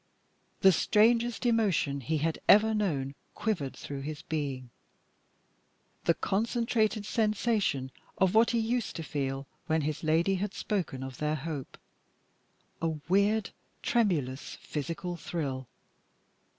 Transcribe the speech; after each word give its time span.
The 0.61 0.71
strangest 0.71 1.45
emotion 1.45 1.99
he 2.01 2.17
had 2.17 2.39
ever 2.49 2.73
known 2.73 3.13
quivered 3.35 3.75
through 3.77 4.01
his 4.01 4.23
being 4.23 4.71
the 6.05 6.15
concentrated 6.15 7.05
sensation 7.05 7.91
of 8.17 8.33
what 8.33 8.49
he 8.49 8.57
used 8.57 8.95
to 8.95 9.03
feel 9.03 9.45
when 9.67 9.81
his 9.81 10.03
lady 10.03 10.33
had 10.41 10.55
spoken 10.55 11.03
of 11.03 11.19
their 11.19 11.35
hope 11.35 11.77
a 12.81 12.87
weird, 13.07 13.51
tremulous, 13.83 14.55
physical 14.55 15.17
thrill. 15.17 15.67